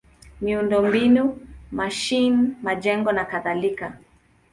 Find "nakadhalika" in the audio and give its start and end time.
3.17-3.87